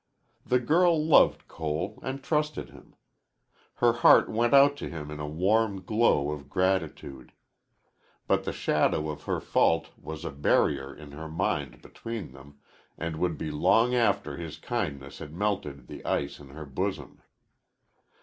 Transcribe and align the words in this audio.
The 0.43 0.57
girl 0.57 0.99
loved 0.99 1.47
Cole 1.47 1.99
and 2.01 2.23
trusted 2.23 2.71
him. 2.71 2.95
Her 3.75 3.93
heart 3.93 4.29
went 4.31 4.51
out 4.51 4.75
to 4.77 4.89
him 4.89 5.11
in 5.11 5.19
a 5.19 5.27
warm 5.27 5.83
glow 5.83 6.31
of 6.31 6.49
gratitude. 6.49 7.33
But 8.25 8.43
the 8.43 8.51
shadow 8.51 9.09
of 9.11 9.25
her 9.25 9.39
fault 9.39 9.91
was 9.95 10.25
a 10.25 10.31
barrier 10.31 10.91
in 10.91 11.11
her 11.11 11.29
mind 11.29 11.83
between 11.83 12.31
them, 12.31 12.57
and 12.97 13.17
would 13.17 13.37
be 13.37 13.51
long 13.51 13.93
after 13.93 14.37
his 14.37 14.57
kindness 14.57 15.19
had 15.19 15.35
melted 15.35 15.85
the 15.85 16.03
ice 16.03 16.39
in 16.39 16.49
her 16.49 16.65
bosom. 16.65 17.21